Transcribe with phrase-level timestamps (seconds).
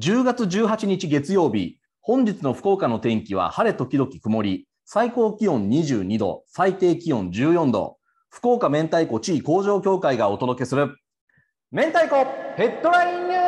[0.00, 7.98] 10月18日月曜日、本日の福岡の天気は晴れ時々曇り、最高気温22度、最低気温14度、
[8.30, 10.96] 福岡明太子地位向上協会がお届けする、
[11.72, 12.14] 明太子
[12.56, 13.42] ヘッドラインニュー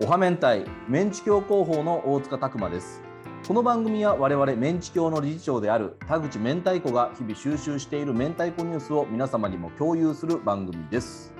[0.00, 0.06] ス。
[0.06, 3.11] おは明太、メンチ協広報の大塚拓馬です。
[3.52, 11.34] この番組は我々メンチ協の理事長である田口明太子が日々収集している明太子ニュースを皆様にも共有する番組です。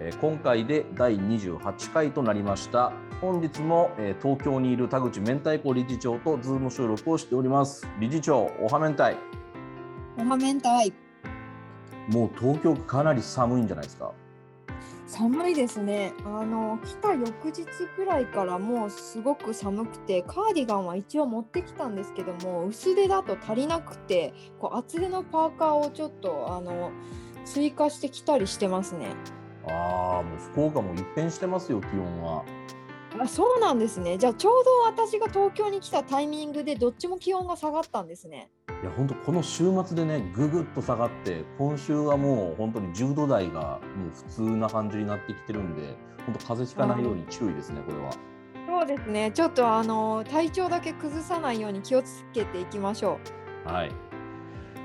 [0.00, 2.92] えー今回で第28回となりました。
[3.20, 7.86] 本日も、えー東京にいる田口明太子理事長とズーム収録をしております。
[8.00, 9.14] 理事長、おは明太。
[10.18, 10.92] おはめんたい。
[12.08, 14.10] もう東京かなり寒いんじゃないですか。
[15.12, 16.14] 寒いですね。
[16.24, 17.66] あの来た翌日
[17.96, 26.92] くらいからもうすごく寒くて、カーディガンは一応持ってきたんですけども、薄手だと足りなくて、こう厚手のパーカーをちょっとあの
[27.44, 29.08] 追加してきたりしてますね。
[29.68, 32.42] ああ、もう福岡も一変してますよ、気温は。
[33.20, 34.16] あ、そうなんですね。
[34.16, 38.50] じゃあちょうど私が東京に来たタイミングでどっちも気温が下がったんですね。
[38.82, 48.10] いや本当この週末でねぐぐっと下がって今週はもう本当に10度台がもう普通な感じになってきてるんで本当風邪ひかないように注意ですねこれは。
[48.66, 49.30] そうですね。
[49.32, 53.18] ちょっとあの体調だけ崩さないように気をつけていきましょ
[53.66, 53.68] う。
[53.68, 53.92] はい。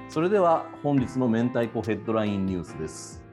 [0.09, 3.23] それでは本日の明太子ヘッドラインニュースです。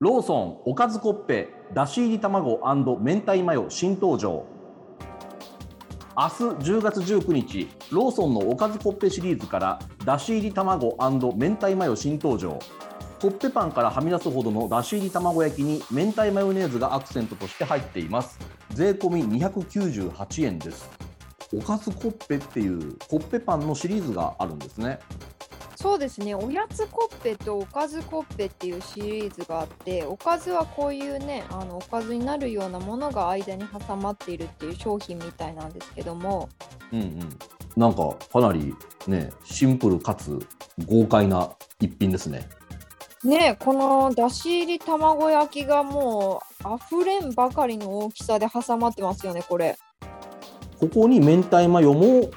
[0.00, 2.60] ローソンおかずコッペだし入り卵
[3.00, 4.44] 明太マヨ新登場。
[6.16, 10.96] 明日10月19日、ローソンのおかずコッペシリーズからだし入り卵
[11.36, 12.58] 明太マヨ新登場。
[13.20, 18.38] コッペパンからはみ出すほどのだし入り卵焼きに明太マヨネーズがアクセントとして入っています。
[18.70, 20.90] 税込298円です。
[21.54, 24.98] おかずコッペっていうコッペパンのシリーズがあるんですね。
[25.80, 36.50] そうですね、おやつコッペとおかずコッペっていうシリーズがあって、おかずはこういうね、あのおかずになるようなものが間に挟まっているっていう商品みたいなんですけども、
[36.92, 37.38] うんうん。
[37.76, 38.74] なんかかなり
[39.06, 40.38] ねシンプルかつ
[40.86, 41.50] 豪快な
[41.80, 42.46] 一品ですね。
[43.24, 49.78] ね、このだし入り卵焼きがもう溢れんばかりの大きさで挟まってますよね、これ。
[50.78, 52.30] ここに明太マヨも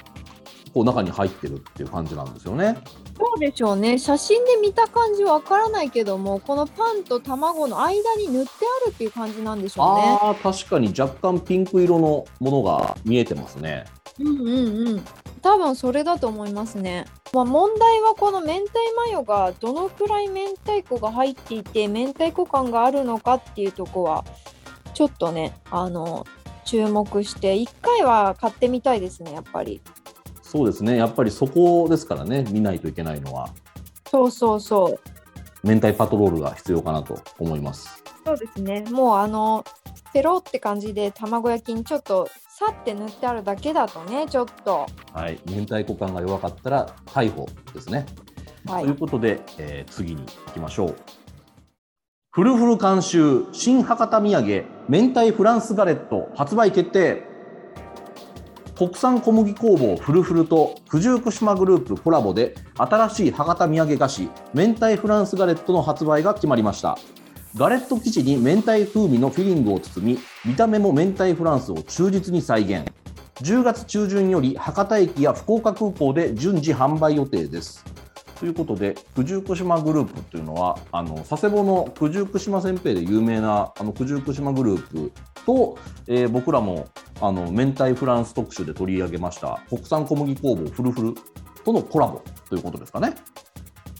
[0.72, 2.78] こう中に入ってるっていう感じなんですよね。
[3.16, 8.50] そうでしょうね、写真で見た感じわからないけども、このパンと卵の間に塗って
[8.86, 10.18] あるっていう感じなんでしょうね。
[10.20, 13.84] ああ確かに若干ピンク色のものが見えてますね。
[14.18, 15.04] うんうんうん。
[15.42, 17.04] 多分それだと思いますね。
[17.32, 24.24] まあ、問題はこの明太マヨがどのくらい明太子が入っていて明太子感があるのかっていうとこは
[24.94, 26.26] ちょっとねあの
[26.64, 29.82] 注目して一回は買ってみたいですねやっぱり。
[30.54, 33.48] そうですねやっぱりそこですからね見ないといけないのは
[34.06, 35.00] そうそうそ
[35.64, 35.66] う。
[35.66, 38.04] 明太パトロールが必要かなと思います。
[38.24, 38.82] そうですね。
[38.82, 39.64] もうあの
[40.12, 44.86] ペロって感じで卵焼きにちょっとさって塗ってあるだけだとねちょっと。
[45.12, 48.06] はい明太子感が弱かったら逮捕ですね。
[48.66, 50.96] はいということで、えー次に行きましょう。
[52.30, 57.33] フルフル監修新博多土産明太フランスガレット発売決定
[58.76, 66.98] 国産小麦工房フルフルと九十九島グループコラボで新しい博多土産菓子明太フランスガレットの発売が決まりました。
[67.56, 72.84] ガレット生地に明太風味のフィリングを包み見た目も明太フランスを忠実に再現。
[73.42, 77.84] 10月中旬より博多駅や福岡空港で順次販売予定です。
[78.44, 85.12] ということで九十九島グループというのはあの佐世保の九十九島せんべいで有名なあの九十九島グループ
[85.46, 86.86] と、えー僕らも
[87.22, 91.14] あの明太フランス特集で取り上げました国産小麦工房フルフル
[91.64, 93.14] とのコラボということですかね。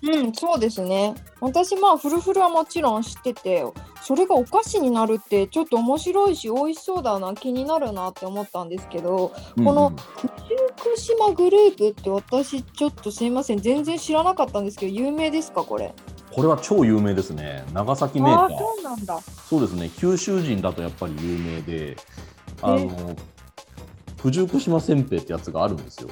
[0.06, 1.14] うん、そうですね。
[1.40, 3.64] 私まあフルフルはもちろん知ってて、
[4.02, 15.94] それがお菓子になるってちょっと面白いし美味しそうだな気になるなって思ったんですけど、このうんうん九十九島グループって私ちょっとすいません全然知らなかったんですけど有名ですかこれ？
[16.30, 17.64] これは超有名ですね。
[17.72, 19.20] 長崎メーカーああーそうなんだ。
[19.20, 21.96] そうですね九州人だとやっぱり有名で
[22.60, 23.16] あの
[24.24, 26.08] 九十九島せんべいってやつがあるんですよ。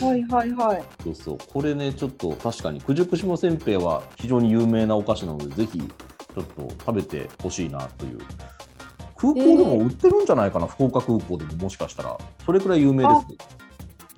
[0.00, 0.84] はいはいはい。
[1.02, 8.18] そうそう、これね、ちょっと確かに九十九島せんべいは非常に有名なお菓子なので、ぜひちょっと食べてほしいなという。
[9.16, 13.36] 空港でも売ってるんじゃないかな、福岡空港でももしかしたら、それくらい有名ですね。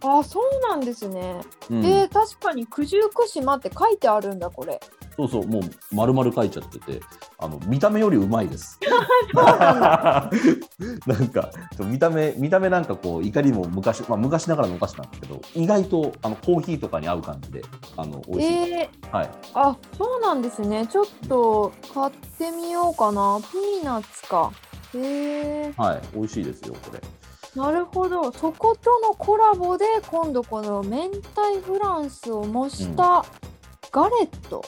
[0.02, 1.40] あそうなんですね。
[1.70, 4.78] うんえー、確かに九十九島って書いてあるんだこれ。
[5.16, 5.62] そうそう、もう
[5.92, 7.00] 丸々書いちゃってて、
[7.40, 8.80] あの見た目よりうまいです。
[9.32, 17.62] なんか見た目見た目なんかこう怒りも昔まあ昔ながらのお菓子なんですけど、意外とあのコーヒーとかに合う感じで
[17.96, 18.52] あの美味しい。
[18.72, 19.30] えー、はい。
[19.54, 20.84] あそうなんですね。
[20.88, 23.38] ちょっと買ってみようかな。
[23.52, 24.50] ピーナッツか。
[24.94, 27.00] へえはい、美味しいですよこれ。
[27.54, 28.32] なるほど。
[28.32, 33.24] そことのコラボで今度この明太フランスを模した
[33.92, 34.64] ガレット。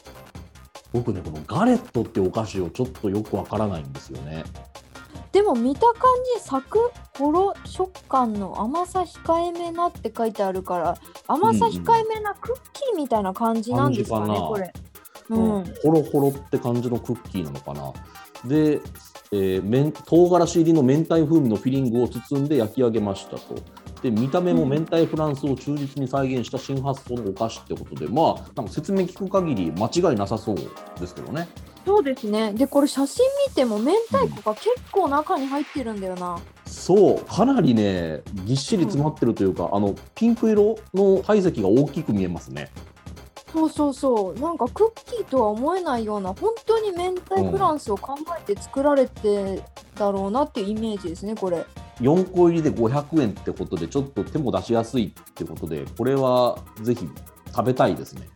[0.93, 4.45] 僕ねこのガレットってお菓子をちょっとよくわからないんですよね。
[5.33, 5.95] でも見た感
[6.37, 10.99] じサクホロ食感の甘さ控えめなって書いてあるから
[11.29, 14.73] 甘さ控えめなクッキーみたいな感じなんですかね、感じかなこれ。
[15.31, 17.93] ううんん、ホロホロって感じのクッキーなのかな。
[18.45, 18.81] で、
[19.33, 23.55] えー、唐辛子入りの明太風味のフィリングを包んで焼き上げましたと。
[24.03, 30.57] で見た目も明太フランスを忠実に再現した新発想のお菓子ってことで、まあなんか説明聞く限り間違いなさそう
[30.99, 31.49] ですけどね。
[31.87, 32.53] そうですね。
[32.55, 36.39] でこれ写真見ても明太子が結構中に入ってるんだよな。
[36.67, 42.73] そうかなりねぎっしり詰まってるというか、あのピンク色の体積が大きく見えますね。
[43.53, 44.41] そうそうそう。
[44.41, 49.63] なんかクッキーとは思えないような本当に明太フランスを考えて作られて
[49.97, 51.65] だろうなっていうイメージですねこれ。
[52.01, 57.09] 4個入りで500円ってことでちょっと手も出しやすいってことでこれはぜひ
[57.49, 58.29] 食べたいですね。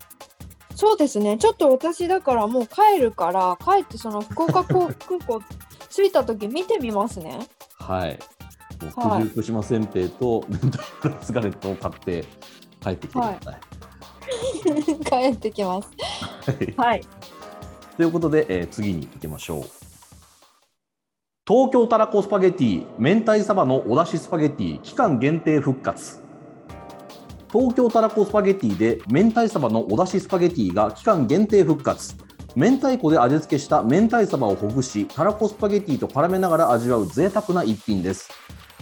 [0.75, 1.39] そうですね。
[1.39, 5.41] ちょっと私だからもう帰るから帰ってその福岡港空港
[5.89, 7.47] 着いた時見てみますね。
[7.79, 8.19] はい。
[8.81, 8.89] 九
[9.25, 12.25] 十九島せんべいと明太フランスガレットを買って
[12.83, 13.74] 帰ってきてください。
[15.05, 15.91] 帰ってきます。
[16.51, 17.03] はいはい。
[17.97, 19.63] ということで、えー次に行きましょう。
[21.47, 26.23] 東京たらこスパゲティ明太サバのお出汁スパゲティ期間限定復活。
[27.53, 32.17] 東京たらこスパゲティで明太サバのお出汁スパゲティが期間限定復活。
[32.57, 38.31] 明太子で味付けした明太サバをほぐしたらこスパゲティと絡めながら味わう贅沢な一品です。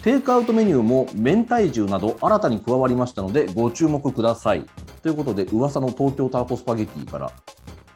[0.02, 4.66] テイクアウトメニューも明太重など新たに加わりましたのでご注目ください。
[5.00, 7.32] ということで噂の東京たらこスパゲティから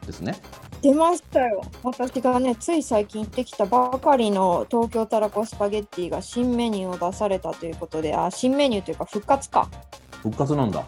[0.05, 0.39] ですね。
[0.81, 1.61] 出ましたよ。
[1.83, 9.67] 私がね、つい最近行ってきたばかりの東京たらこスパゲッティが新メニューを出されたということで、あ、新メニューというか復活か。
[10.21, 10.85] 復活なんだ。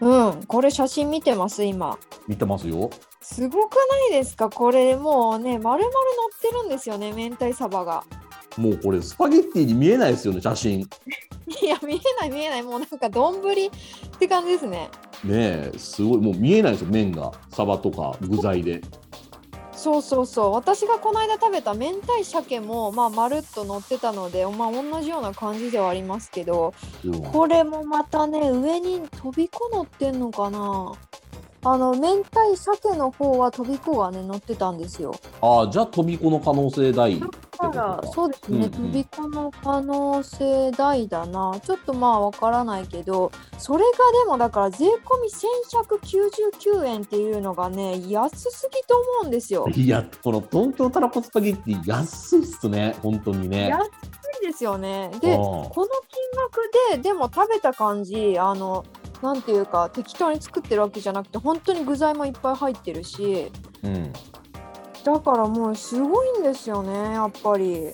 [0.00, 1.98] うん、これ写真見てます、今。
[2.26, 2.90] 見てますよ。
[3.20, 4.50] すごくないですか？
[4.50, 6.00] これもうね、丸々乗
[6.36, 8.02] ってるんですよね、明太サバが。
[8.56, 10.80] もうこれスパゲッティに見えないですよね、写真。
[10.80, 10.86] ね
[11.62, 12.62] いや、見えない見えない。
[12.62, 14.90] もうなんか丼って感じですね。
[15.28, 16.18] え、すごい。
[16.18, 17.32] もう見えないですよ、麺が。
[17.50, 18.80] サバとか具材で。
[19.72, 20.52] そうそうそう。
[20.52, 26.74] 私がこの間食べた明太鮭も、まあ、まるっと乗ってたので、まあ、同じような感じではありますけど、
[27.04, 30.92] うんこれもまたね、上に飛び子乗ってんのかな
[31.68, 35.12] あの、明太鮭の方は飛び子がね、乗ってたんですよ。
[35.40, 37.18] ああ、じゃあ飛び子の可能性大。
[37.18, 41.58] だことからか、そうですね、うんうん飛び子の可能性大だな。
[41.64, 43.90] ちょっとまあわからないけど、それが
[44.24, 44.90] でもだから税込
[45.22, 45.28] み
[46.78, 49.66] 1199円っていうのがね、安すぎと思うんですよ。
[49.74, 53.70] いや、この東京たらこスパゲッティ安いっすね、本当にね。
[53.70, 53.86] 安
[54.42, 55.10] いですよね。
[55.20, 58.84] で、うんこの金額ででも食べた感じあの
[59.22, 63.50] なんていうか適当に作ってるわけじゃなくて本当に具材もいっぱい入ってるし
[63.82, 64.12] うん。
[65.04, 67.92] だからもうすごいんですよねやっぱり。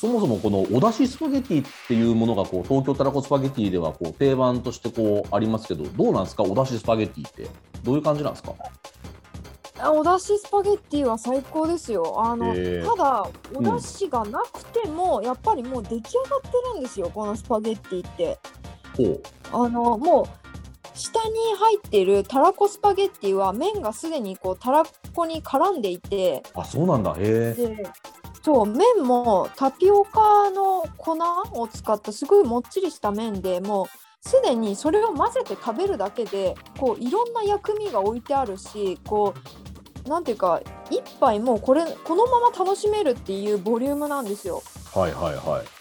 [0.00, 7.48] そもそもこのお出汁スパゲッティっていうものがこう東京たらこスパゲッティではこう定番としてこうありますけどどうなんですかお出汁スパゲッティって。
[7.82, 8.52] どういう感じなんですか？
[9.78, 12.14] あお出汁スパゲッティは最高ですよ。
[12.18, 18.38] あの、へーただお出汁がなくても、やっぱりもう出来上がってるんですよこのスパゲッティって
[19.52, 24.84] あのもう下に入ってるたらこスパゲッティは麺がすでにこうたら
[25.14, 27.14] こに絡んでいてあそうなんだ。
[27.18, 27.76] へえ。
[27.76, 27.90] で
[28.42, 31.18] そう麺もタピオカの粉
[31.54, 33.86] を使ったすごいもっちりした麺でもう
[34.28, 39.34] すでにそれを混ぜて食べるだけでこういろんな薬味が置いてあるしこ
[40.06, 40.60] うなんていうか
[40.90, 44.62] 一杯もうこれこのまま楽しめるっていうボリュームなんですよ。
[44.94, 45.75] はいはいはい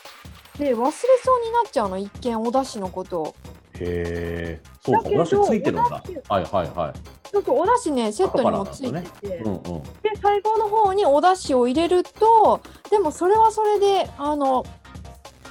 [0.58, 3.36] で忘れそうになっちゃうの一見お出汁のことを。
[3.74, 6.94] へえそうかお出汁ついてるんだはいはいは
[7.30, 9.28] ちょっとお出汁ねセットにもついてて。
[9.28, 14.66] いうんうんで最後の方にお出汁を入れるとでもそれはそれであの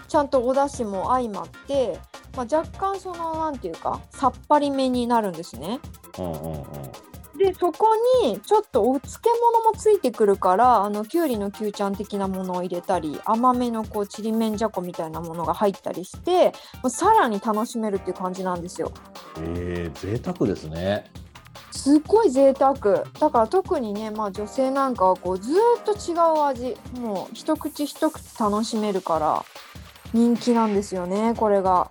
[0.09, 1.99] ちゃんとお出汁も相まって、
[2.37, 5.81] まあ、若干そのなんていうかさっぱりめになるんですね。
[6.19, 6.63] うんうんうん
[7.37, 7.89] でそこ
[8.23, 9.21] にちょっとお漬
[9.53, 18.93] 物もついてくるからあのきゅうりのきゅうちゃん的なものを入れたり甘めのこうちりめんじゃこみたいなものが入ったりしてもうさらに楽しめるっていう感じなんですよ。
[19.41, 21.11] えー、贅沢ですね。
[21.73, 23.05] すっごい贅沢。
[23.19, 29.45] だから特にね、まあ、女性なんかはこうずーっと違う味もう一口一口楽しめるから
[30.13, 31.91] 人気なんですよねこれが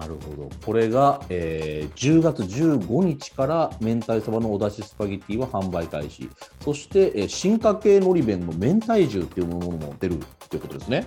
[0.00, 0.48] なるほど。
[0.64, 6.30] これが、えー10月15日から明太そばのお出汁スパゲティは販売開始。
[6.64, 10.16] そして、えー進化系のり弁の明太重っていうものも出る
[10.48, 11.06] ということですね。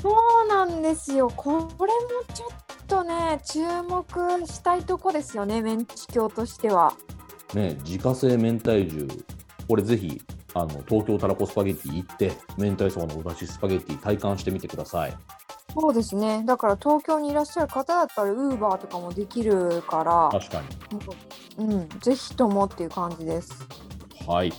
[0.00, 1.68] そうなんですよこれも
[2.32, 6.94] ちょっとね注目したいとこですよねメンチ教としては
[7.54, 9.08] ね、自家製明太重。
[9.66, 10.20] これぜひ、
[10.54, 15.16] あの東京たらこスパゲティ行って、明太そばのお出汁スパゲティ体感してみてください。
[15.74, 20.62] そうですねだから東京にいらっしゃる方だったらウーバーとかもできるから確か
[21.58, 21.64] に。
[21.66, 23.52] うんぜひともっていう感じです
[24.26, 24.52] はい。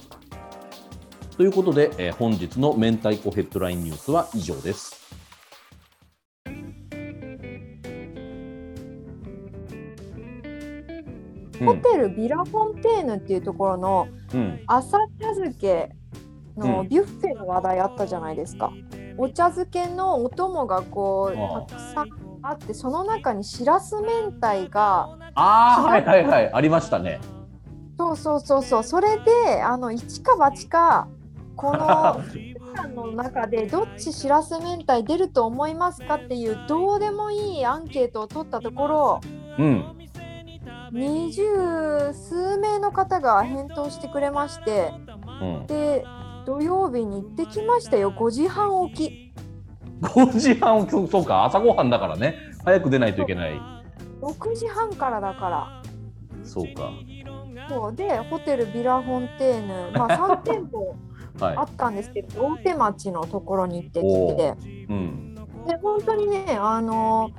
[1.37, 4.99] ということで、えー本日の明太子ヘッドラインニュースは以上です。
[11.63, 15.89] ホテルビラフォンテーヌっていうところのうん、朝茶漬け
[16.55, 18.71] のうんビュッフェの話題あったじゃないですか。
[19.19, 22.07] お茶漬けのお供がこうたくさん
[22.41, 27.19] あってその中にしらす明太がああ、はいはいはい、ありましたね。
[27.97, 28.83] そうそうそうそう。
[28.83, 31.09] それであの一か八か
[31.57, 32.21] この
[32.95, 39.21] の中でどっちしらす明太出ると思いますかっていうどうでもいいアンケートを取ったところ
[39.57, 39.95] うん。
[40.93, 41.43] 二十
[42.13, 44.91] 数名の方が返答してくれまして
[45.41, 46.03] うん、で
[46.49, 48.11] 土曜日に行ってきましたよ。
[48.11, 49.33] 5時半起き。
[50.01, 51.45] 5時半そうそうか。
[51.45, 52.37] 朝ごはんだからね。
[52.65, 53.61] 早く出ないといけない。
[54.19, 55.83] 6時半からだから。
[56.43, 56.91] そうか。
[57.69, 57.95] そう。
[57.95, 60.95] でホテルビラフォンテーヌ、まあ、3店舗
[61.39, 64.67] あはったんですけど大手町のところに行っておきて。
[64.67, 65.35] いうん。
[65.67, 67.29] で本当にねあの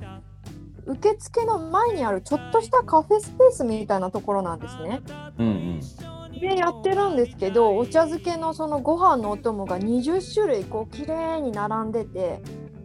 [0.85, 5.01] 受付の前にあるちょっとしたカフェスペースみたいなところなんですね。
[5.37, 12.41] うんうんでやってるんですけどお茶漬けのそのご飯のお供が20種類こう綺麗に並んでて。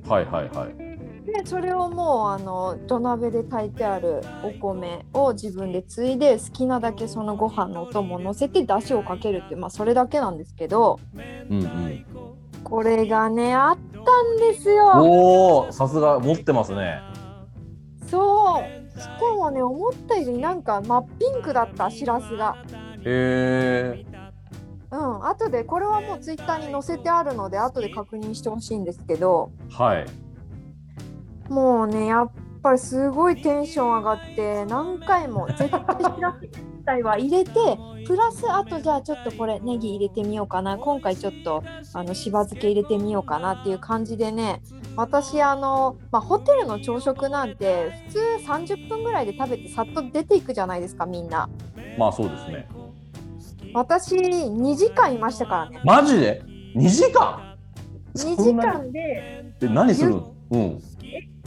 [0.08, 0.86] はいはいはい。
[1.26, 11.00] でそれをもうあの土鍋で炊いてあるお米を自分でついで好きなだけそのご飯のお供を乗せて出汁をかけるってまあそれだけなんですけど
[11.50, 12.06] うんうん。
[12.62, 14.92] これがねあったんですよ。
[14.96, 17.00] おおさすが持ってますね。
[18.08, 19.00] そう。
[19.00, 22.56] しかもね思ったよりなんか真っピンクだったしらすが。
[23.06, 24.06] へえ
[24.90, 29.50] うん、後でこれはもうツイッターに載せてあるので後で確認してほしいんですけど。
[29.70, 30.06] はい。
[31.48, 32.32] もうねやっ
[32.62, 37.52] ぱりすごいテンション上がって何回も絶対しは入れて
[38.06, 40.78] プラスあとじゃあちょっとこれネギ入れてみようかな。
[40.78, 43.54] 今回ちょっとあのしば漬け入れてみようかな。
[43.54, 44.62] っていう感じでね
[44.96, 48.18] 私あの、まあ、ホテルの朝食なんて普通
[48.74, 51.48] 30分ぐらいで食べてさっと出ていくじゃないですかみんな。
[51.98, 52.66] まあそうですね
[53.76, 55.80] 私2時間いましたからね。
[55.84, 56.42] マジで
[56.74, 57.58] ？2時間
[58.14, 60.12] ？2時間でで何する？
[60.12, 60.82] のうん。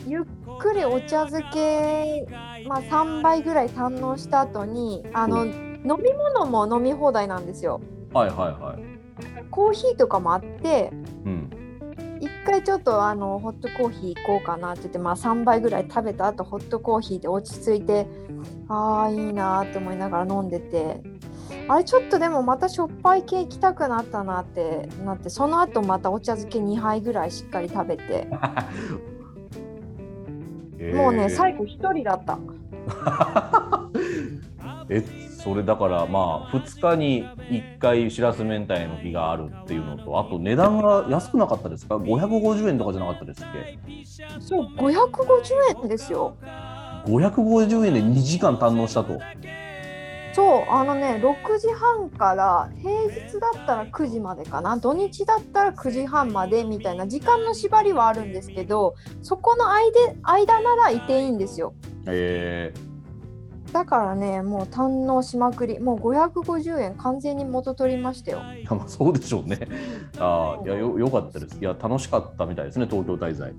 [0.07, 0.23] ゆっ
[0.59, 2.27] くりお茶漬け、
[2.67, 7.81] まあ、3杯ぐらい堪能した後にあの、う飲み物も飲み放題なんですよ。
[8.13, 9.45] はいはいはい。
[9.49, 10.91] コーヒーとかもあって
[11.25, 11.49] うん。
[12.21, 18.07] 一回ちょっとあのホットコーヒー行こうかなって言って、まあ、3杯ぐらい食べた後ホットコーヒーで落ち着いて
[18.67, 21.01] ああいいなーって思いながら飲んでて
[21.69, 28.27] あれちょっとでもまたしょっぱい系行きたくなったなってなってその後またお茶漬け2杯ぐらいしっかり食べて。
[30.95, 32.39] もうね最後1人だった。
[34.89, 43.77] えそれだからまあ2日に1回しらす明太の日があるっていうのとあと値段が安くなかったですか？550円とかじゃなかったですっけ？
[44.39, 46.33] そう550円ですよ。
[47.05, 49.19] 550円で2時間堪能したと
[50.33, 54.77] そうあのね6時半から平日だったら9時までかな。
[54.77, 61.73] 土日だったら9時半までみたいな時間の縛りはあるんですけどそこの間間ならいていいんですよ。
[62.07, 62.73] え
[63.73, 65.79] だからねもう堪能しまくり。
[65.79, 68.39] もう550円完全に元取りましたよ。
[68.39, 69.59] ー、いやまあそうでしょうね。
[70.17, 71.57] あーいやよよかったです。
[71.59, 73.53] いや楽しかったみたいですね東京滞在。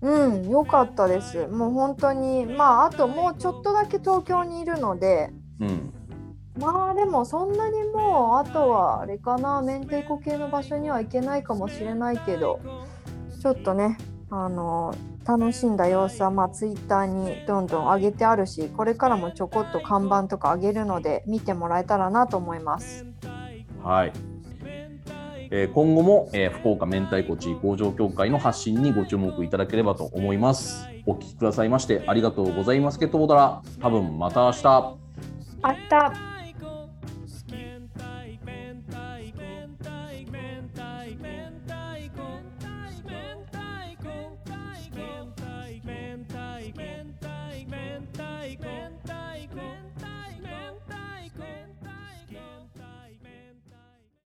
[0.00, 1.46] うん良かったです。
[1.48, 5.92] もう本当にまああともうちょっとだけ東京にいるのでうん。
[6.58, 12.60] まあでもそんなにもうあとはあれかな明太子系の場所には行けないかもしれないけど
[13.40, 13.96] ちょっとね
[14.30, 14.92] あの
[15.24, 23.06] 楽しんだ様子はまあツイッターにどんどん上げてあるしこれからもちょこっと看板とか上げるので見てもらえたらなと思います。
[23.82, 24.12] はい、
[25.50, 30.88] えー今後も、えー福岡明太子地位工場協会の発信にご注目いただければと思います。
[31.06, 32.98] お聞きくださいましてありがとうございます。
[32.98, 35.07] けどうだら多分また明日
[35.60, 36.37] 明日